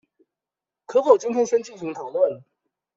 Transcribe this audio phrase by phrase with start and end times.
[0.87, 2.41] 可否今天先進行討論